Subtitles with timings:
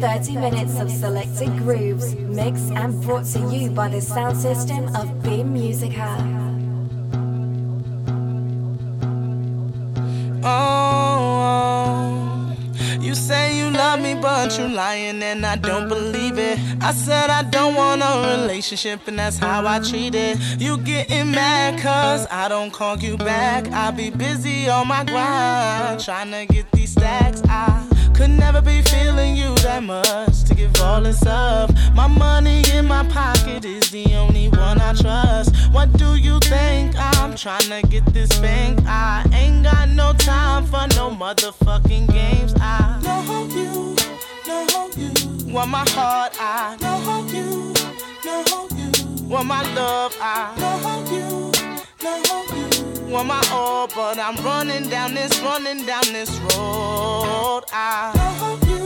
[0.00, 5.22] 30 minutes of selected grooves, mixed and brought to you by the sound system of
[5.22, 6.16] Beam Musica.
[10.42, 11.36] Oh,
[12.98, 16.58] you say you love me, but you lying and I don't believe it.
[16.80, 20.38] I said I don't want a relationship, and that's how I treat it.
[20.58, 23.70] You getting mad cause I don't call you back.
[23.70, 27.42] I be busy on my grind, trying to get these stacks.
[27.44, 27.79] I
[35.00, 35.54] trust.
[35.72, 36.94] What do you think?
[36.96, 38.80] I'm trying to get this bank.
[38.86, 42.54] I ain't got no time for no motherfucking games.
[42.60, 43.96] I know you,
[44.46, 45.52] know you.
[45.52, 47.72] Want my heart, I know you,
[48.24, 49.26] know you.
[49.28, 51.50] Want my love, I know you,
[52.02, 53.06] know you.
[53.12, 57.64] Want my all, but I'm running down this, running down this road.
[57.72, 58.82] I know you,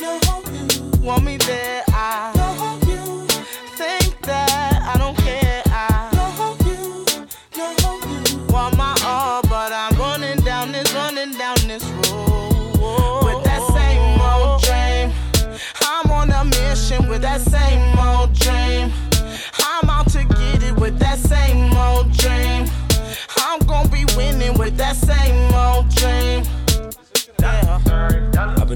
[0.00, 1.00] know you.
[1.02, 3.26] Want me there, I know you.
[3.76, 5.41] Think that I don't care,
[11.30, 13.24] down this, running down this road.
[13.24, 15.12] With that same old dream,
[15.80, 18.92] I'm on a mission with that same old dream.
[19.58, 20.24] I'm out to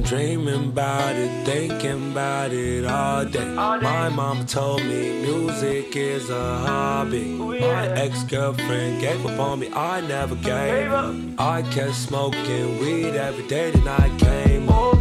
[0.07, 3.45] dreaming about it, thinking about it all day.
[3.45, 7.35] My mama told me music is a hobby.
[7.35, 11.15] My ex girlfriend gave up on me, I never gave up.
[11.39, 14.95] I kept smoking weed every day, then I came up.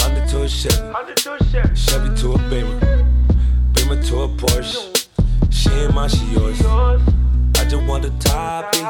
[0.00, 3.06] Honda to a Chevy, Chevy to a Beamer,
[3.74, 5.06] Beamer to a Porsche.
[5.50, 6.60] She ain't mine, she yours.
[6.66, 8.80] I just want the topic.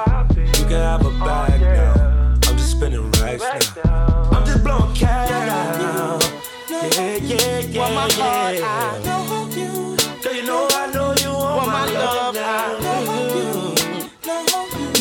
[0.59, 2.39] You can have a bag now.
[2.49, 4.14] I'm just spinning racks now.
[4.33, 6.19] I'm just blowing cash now.
[6.71, 8.57] Yeah, yeah, yeah, Want my heart.
[8.63, 9.97] I know you.
[10.23, 13.01] Girl, you know I know you want, Want my my love, I know
[13.35, 13.51] you.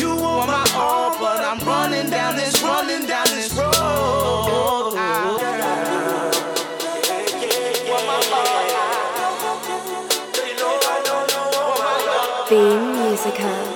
[0.00, 3.74] You want my all, but I'm running down this, running down this road.
[10.34, 11.44] So you know I know you
[13.44, 13.73] want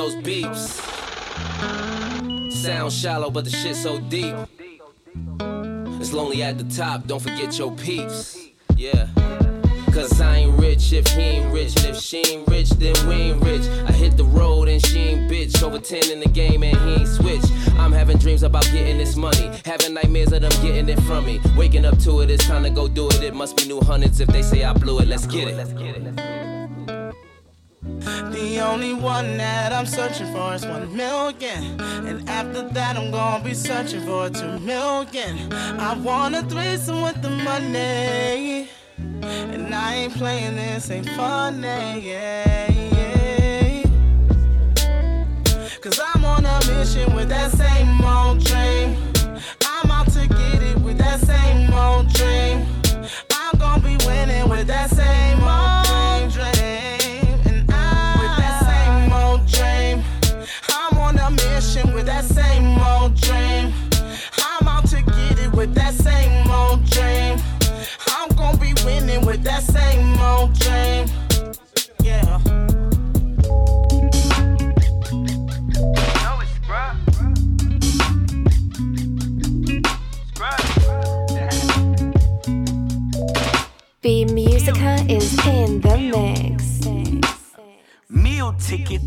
[0.00, 0.80] those beeps.
[2.50, 4.34] Sound shallow, but the shit so deep.
[6.00, 8.38] It's lonely at the top, don't forget your peeps.
[8.76, 9.08] Yeah.
[9.92, 11.76] Cause I ain't rich if he ain't rich.
[11.76, 13.66] And if she ain't rich, then we ain't rich.
[13.88, 15.62] I hit the road and she ain't bitch.
[15.62, 17.44] Over 10 in the game and he ain't switch.
[17.76, 19.50] I'm having dreams about getting this money.
[19.66, 21.40] Having nightmares of them getting it from me.
[21.58, 23.22] Waking up to it, it's time to go do it.
[23.22, 25.08] It must be new hundreds if they say I blew it.
[25.08, 25.56] Let's get it.
[25.56, 26.39] Let's get it.
[28.30, 31.80] The only one that I'm searching for is one million.
[31.80, 35.52] And after that, I'm gonna be searching for two million.
[35.52, 38.68] I want a threesome with the money.
[39.22, 41.66] And I ain't playing this, ain't funny.
[41.66, 43.82] Yeah, yeah.
[45.80, 48.96] Cause I'm on a mission with that same old dream.
[49.66, 52.19] I'm out to get it with that same old dream.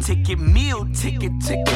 [0.04, 1.73] Ticket, meal ticket, ticket,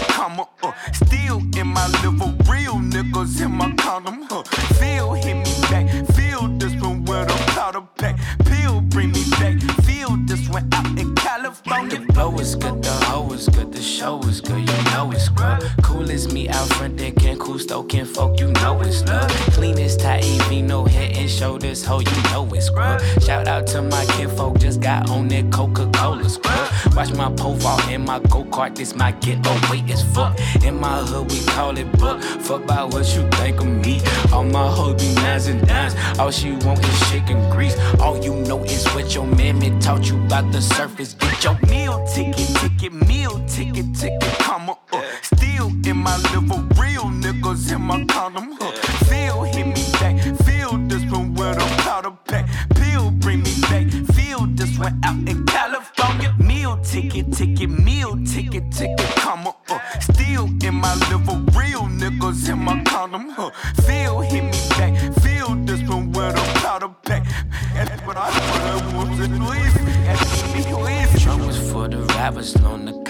[13.38, 15.62] is good, the good, show is good, you know it's good.
[15.84, 19.30] Cool as me out front, then can cool stoking folk, you know it's love.
[19.54, 23.00] Cleanest Taivino, no head and shoulders, ho, you know it's scrub.
[23.22, 26.96] Shout out to my kinfolk, just got on that Coca Cola scrub.
[26.96, 30.38] Watch my profile in my go kart, this my getaway as fuck.
[30.64, 32.22] In my hood, we call it book.
[32.22, 34.02] Fuck about what you think of me.
[34.34, 37.78] All my hoes be nines and dimes, all she want is chicken grease.
[38.00, 41.14] All you know is what your mammy taught you about the surface.
[41.14, 44.78] Get your meal ticket, ticket, meal ticket, ticket, come on.
[44.92, 45.02] Uh.
[45.22, 48.58] Still in my liver, real niggas in my condom.
[48.60, 48.72] Uh.
[49.10, 50.16] Feel hit me back,
[50.46, 52.46] feel this one with a powder pack.
[52.76, 56.34] Pill bring me back, feel this one out in California.
[56.40, 59.56] Meal ticket, ticket, meal ticket, ticket, come on.
[59.70, 59.80] Uh.
[60.00, 63.34] Still in my liver, real niggas in my condom.
[63.38, 63.50] Uh.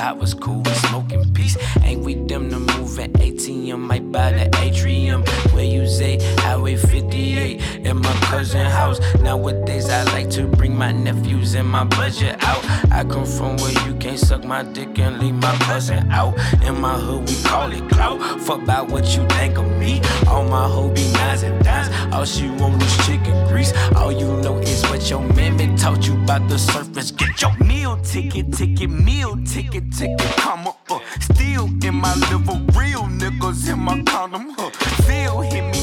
[0.07, 1.57] Cop was cool, we smoking peace.
[1.83, 5.24] Ain't we them to move at ATM, might buy the atrium.
[5.54, 9.00] Where you say Highway 58 in my cousin house.
[9.21, 12.63] Nowadays I like to bring my nephews and my budget out.
[12.92, 16.36] I come from where you can't suck my dick and leave my cousin out.
[16.63, 18.19] In my hood we call it clout.
[18.42, 20.01] Fuck about what you think of me.
[20.27, 21.89] All my hoes be nines and dimes.
[22.13, 23.74] All she want is chicken grease.
[23.95, 27.12] All you know is what your mammy taught you about the surface.
[28.04, 30.76] Ticket, ticket, meal ticket, ticket, come on.
[30.90, 31.00] Uh.
[31.20, 34.56] Still in my liver, real niggas in my condom.
[34.58, 34.70] Uh.
[35.06, 35.76] Feel hit me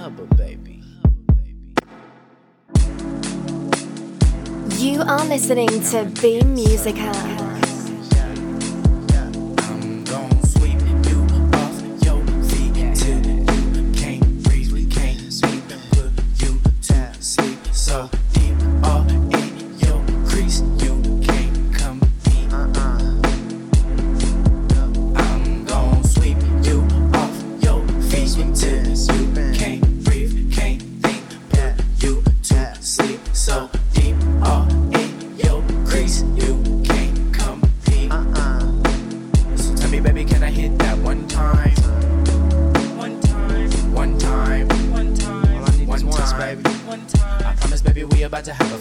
[0.00, 0.82] hubba baby.
[4.78, 6.96] You are listening to Beam Music.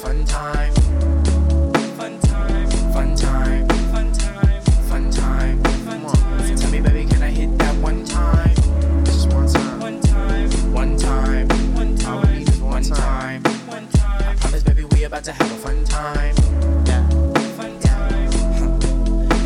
[0.10, 0.74] Fun time.
[1.98, 2.70] Fun time.
[2.94, 3.68] Fun time.
[3.68, 4.62] Fun time.
[4.90, 5.64] Fun time.
[5.64, 6.48] Fun time.
[6.48, 8.56] So tell me, baby, can I hit that one time?
[9.06, 9.80] Just one time.
[9.80, 10.50] One time.
[10.74, 11.48] One time.
[11.76, 12.12] One time.
[12.12, 13.44] All we need is one time.
[13.68, 14.30] One time.
[14.30, 16.36] I promise, baby, we about to have a fun time.
[16.88, 17.08] Yeah.
[17.60, 18.32] Fun time.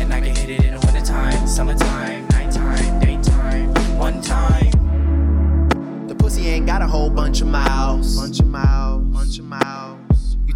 [0.00, 6.08] And I can hit it in the wintertime, summertime, nighttime, daytime, one time.
[6.08, 8.16] The pussy ain't got a whole bunch of miles.
[8.16, 8.93] Bunch of miles.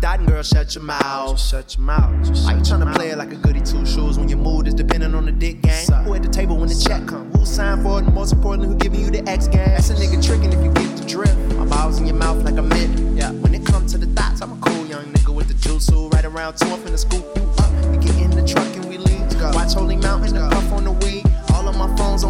[0.01, 0.23] Bunch of miles.
[0.23, 1.41] You thought, girl, shut your mouth.
[1.41, 2.45] Shut your mouth.
[2.45, 5.15] Why you tryna play it like a goody two shoes when your mood is dependent
[5.15, 5.87] on the dick game?
[6.05, 7.31] Who at the table when the check come?
[7.33, 8.05] Who signed for it?
[8.05, 9.67] And most importantly, who giving you the X game?
[9.67, 11.37] That's a nigga tricking if you get the drift.
[11.55, 13.17] My balls in your mouth like a mint.
[13.17, 13.33] Yeah.
[13.33, 15.87] When it comes to the thoughts, I'm a cool young nigga with the juice.
[15.87, 17.71] So right around two, I'm finna scoop you up.
[17.91, 19.19] We get in the truck and we leave.
[19.55, 21.25] Watch Holy Mountain and puff on the weed.
[21.55, 22.25] All of my phones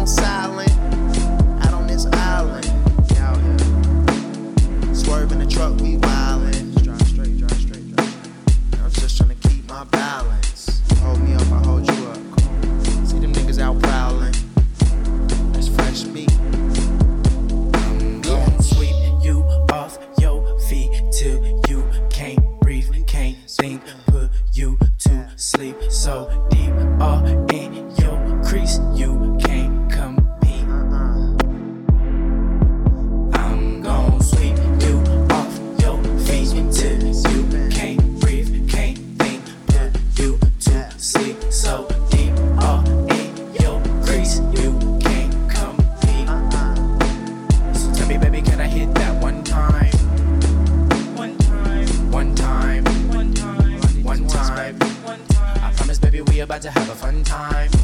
[56.61, 57.78] to have a fun time.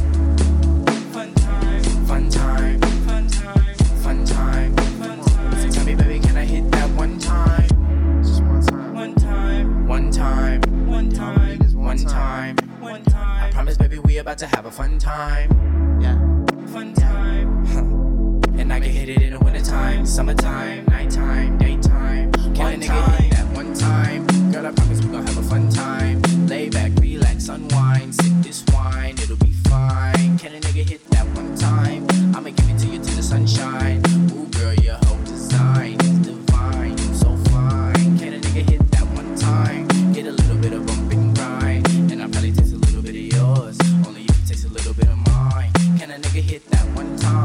[46.36, 47.45] could hit that one time.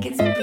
[0.00, 0.33] think it's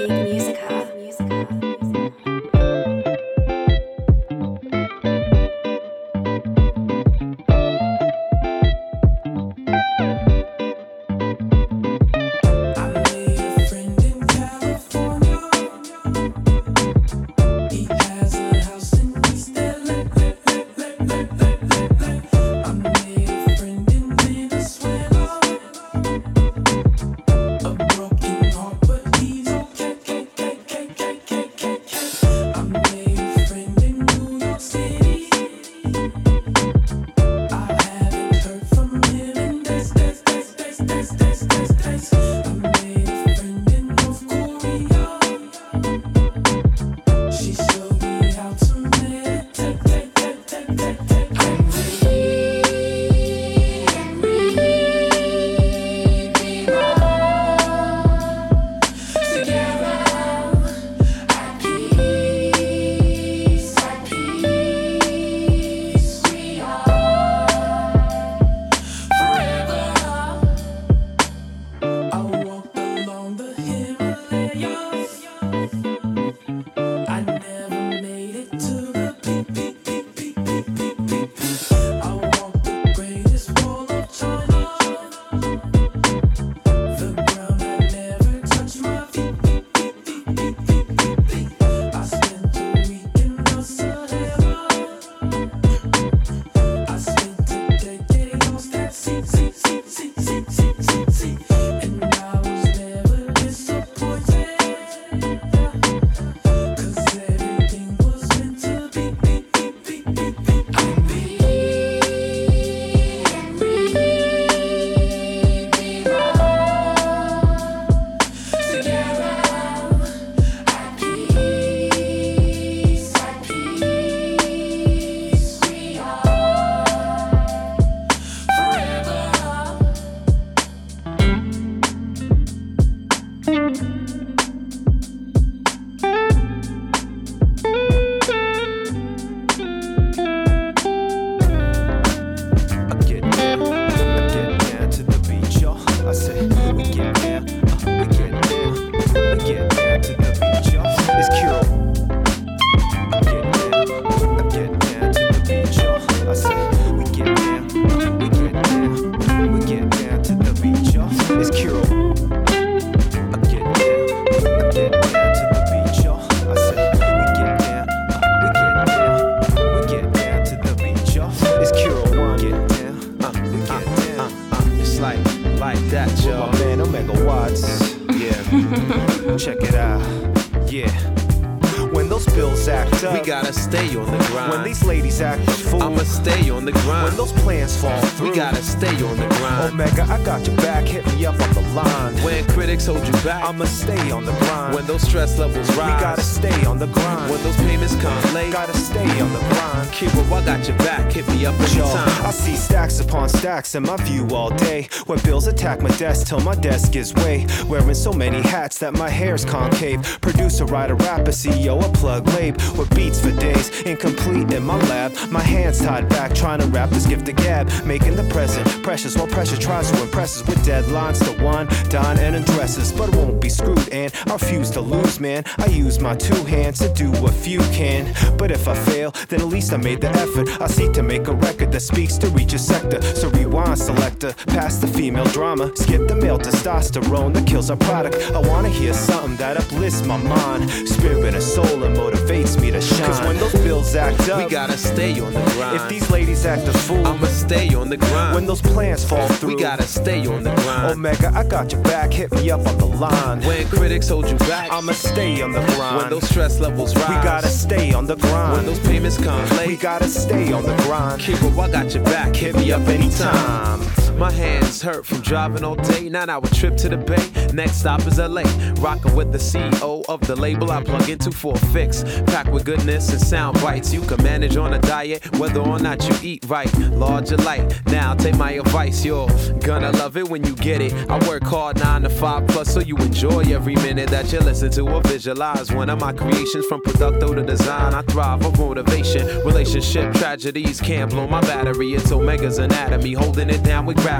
[195.76, 197.30] rise, we gotta stay on the grind.
[197.30, 199.92] When those payments come late, gotta stay on the grind.
[199.92, 202.26] Keep it, I got your back, hit me up anytime.
[202.26, 204.88] I see stacks upon stacks in my view all day.
[205.06, 207.46] When bills attack my desk till my desk gives way.
[207.68, 210.02] Wearing so many hats that my hair's concave.
[210.20, 212.60] Producer, writer, rapper, CEO, a plug lab.
[212.76, 215.12] With beats for days, incomplete in my lab.
[215.30, 217.70] My hands tied back, trying to wrap this gift to gab.
[217.84, 222.18] Making the present precious while pressure tries to impress us with deadlines to one, dine,
[222.18, 222.92] and addresses.
[222.92, 225.44] But won't be screwed, and I refuse to lose, man.
[225.62, 228.12] I use my two hands to do what few can.
[228.36, 230.48] But if I fail, then at least I made the effort.
[230.60, 233.00] I seek to make a record that speaks to reach a sector.
[233.00, 235.70] So rewind, selector, past the female drama.
[235.76, 238.16] Skip the male testosterone that kills our product.
[238.34, 242.80] I wanna hear something that uplifts my mind, spirit and soul, and motivates me to
[242.80, 243.06] shine.
[243.06, 245.76] Cause when those bills act up, we gotta stay on the grind.
[245.76, 248.34] If these ladies act a fool, I'ma stay on the grind.
[248.34, 250.92] When those plans fall through, we gotta stay on the grind.
[250.92, 253.40] Omega, I got your back, hit me up on the line.
[253.42, 255.96] When critics hold you back, I'ma stay on the grind.
[255.96, 258.52] When those stress levels rise, we gotta stay on the grind.
[258.56, 261.20] When those payments come late, we gotta stay on the grind.
[261.20, 264.01] Keep it, I got your back, hit me up anytime.
[264.22, 266.08] My hands hurt from driving all day.
[266.08, 267.50] Nine hour trip to the bay.
[267.52, 268.44] Next stop is LA.
[268.78, 272.04] Rocking with the CEO of the label I plug into for a fix.
[272.26, 273.92] Packed with goodness and sound bites.
[273.92, 276.72] You can manage on a diet whether or not you eat right.
[276.90, 277.82] Large or light.
[277.86, 279.04] Now take my advice.
[279.04, 279.26] You're
[279.58, 280.92] gonna love it when you get it.
[281.10, 284.70] I work hard nine to five plus so you enjoy every minute that you listen
[284.72, 285.72] to or visualize.
[285.72, 287.92] One of my creations from producto to design.
[287.92, 289.26] I thrive on motivation.
[289.44, 291.94] Relationship tragedies can't blow my battery.
[291.94, 293.14] It's Omega's anatomy.
[293.14, 294.11] Holding it down with gravity.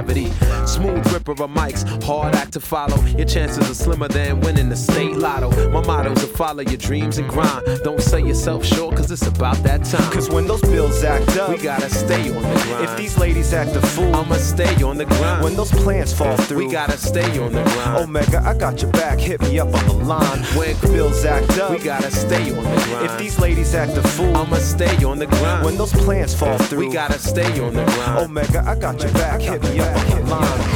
[0.66, 2.96] Smooth gripper of mics, hard act to follow.
[3.04, 5.50] Your chances are slimmer than winning the state lotto.
[5.70, 7.62] My motto is to follow your dreams and grind.
[7.84, 10.10] Don't sell yourself short, cause it's about that time.
[10.10, 12.84] Cause when those bills act up, we gotta stay on the grind.
[12.84, 15.44] If these ladies act a fool, I'ma stay on the grind.
[15.44, 18.04] When those plans fall through, we gotta stay on the grind.
[18.04, 20.38] Omega, I got your back, hit me up on the line.
[20.56, 23.10] When bills act up, we gotta stay on the grind.
[23.10, 25.66] If these ladies act a fool, I'ma stay on the grind.
[25.66, 28.30] When those plans fall through, we gotta stay on the grind.
[28.30, 30.72] Omega, I got your back, hit me up line.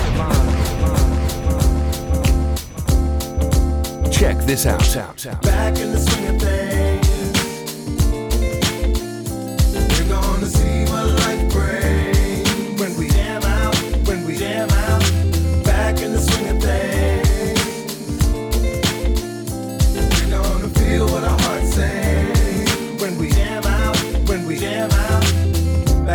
[4.11, 4.81] Check this out.
[5.43, 6.66] Back in the swing of things.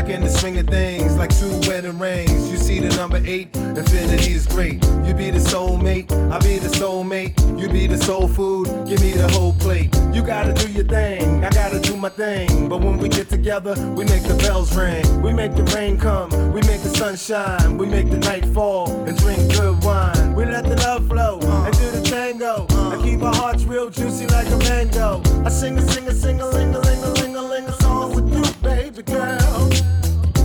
[0.01, 2.49] Back in the swing of things, like two wedding rings.
[2.49, 4.83] You see the number eight, infinity is great.
[5.05, 7.37] You be the soulmate, I be the soulmate.
[7.59, 9.95] You be the soul food, give me the whole plate.
[10.11, 12.67] You gotta do your thing, I gotta do my thing.
[12.67, 15.21] But when we get together, we make the bells ring.
[15.21, 17.77] We make the rain come, we make the sun shine.
[17.77, 20.33] We make the night fall and drink good wine.
[20.33, 22.65] We let the love flow and do the tango.
[22.91, 25.21] And keep our hearts real juicy like a mango.
[25.45, 27.73] I sing a sing a sing a ling a ling a ling a ling a
[27.83, 29.40] song with you, baby girl.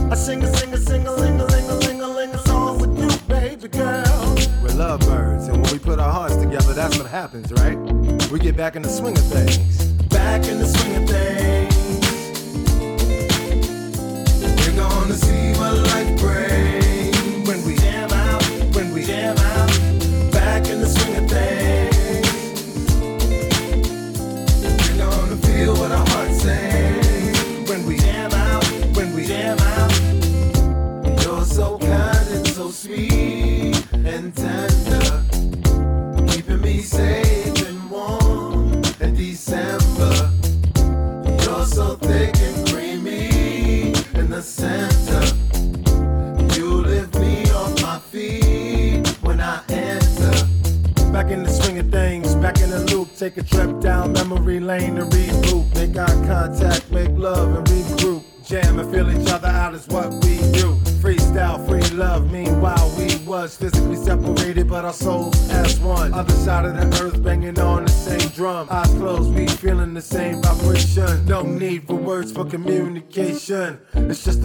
[0.09, 2.39] I sing a sing a sing a ling a ling a ling a ling a
[2.47, 4.37] song with you, baby girl.
[4.63, 7.77] We're lovebirds, and when we put our hearts together, that's what happens, right?
[8.31, 9.85] We get back in the swing of things.
[10.09, 11.75] Back in the swing of things.
[14.61, 17.06] We're gonna see what life brings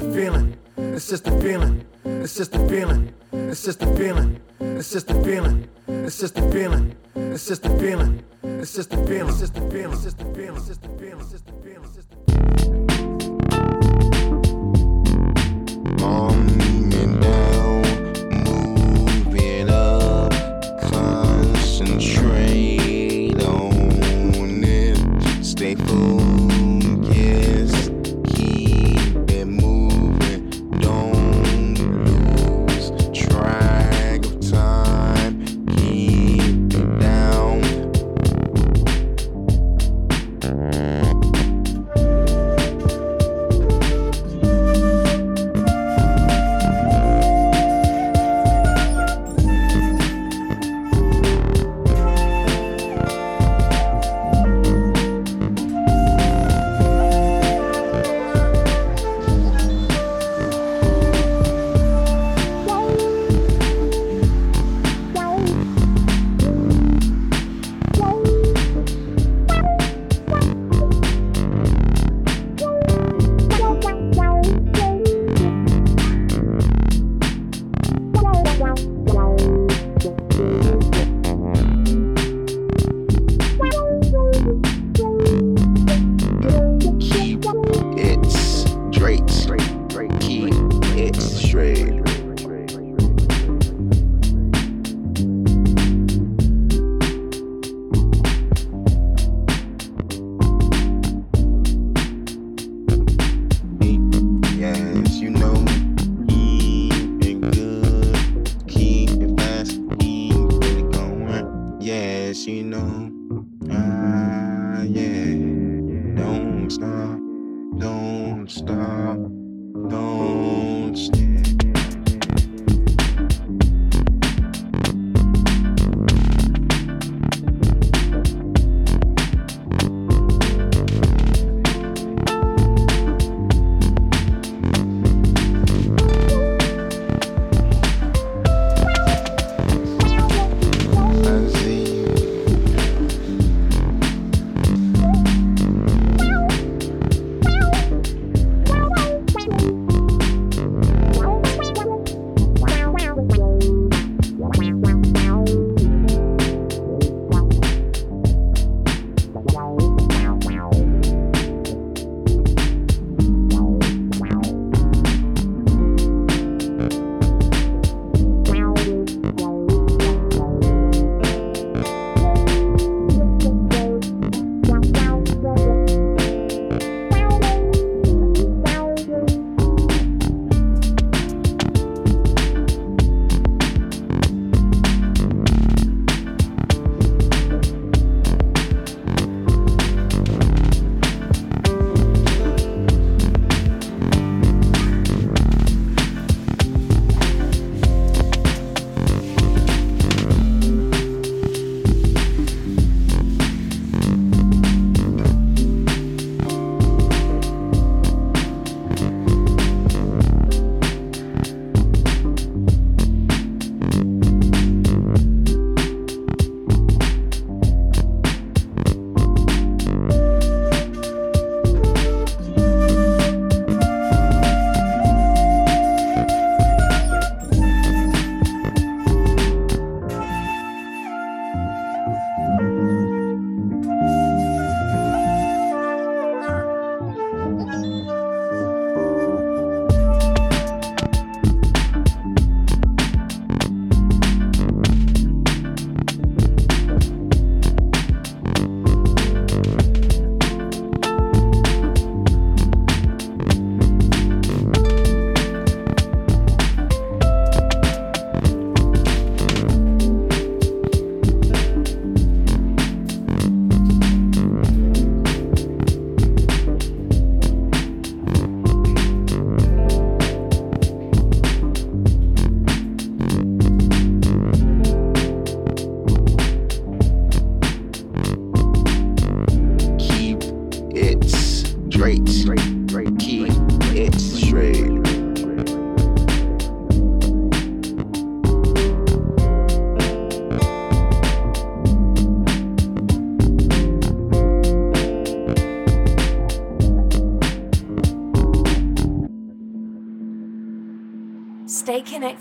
[0.01, 0.57] It's just a feeling.
[0.77, 1.85] It's just a feeling.
[2.03, 3.13] It's just a feeling.
[3.31, 4.41] It's just a feeling.
[4.59, 5.67] It's just a feeling.
[5.87, 6.95] It's just a feeling.
[7.15, 8.23] It's just a feeling.
[8.43, 9.29] It's just a feeling.
[9.29, 9.93] It's just a feeling.
[9.93, 10.57] It's just a feeling.
[10.57, 11.19] It's just a feeling.
[11.19, 11.83] It's just a feeling.
[11.85, 12.21] It's just a
[16.03, 16.61] and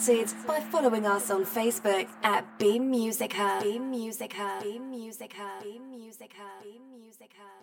[0.01, 3.63] connected by following us on Facebook at Beam Music Hub.
[3.63, 4.35] Beam Music.
[4.63, 5.35] Beam Music.
[5.63, 6.33] Beam Music.
[6.63, 7.60] Beam Music Hub.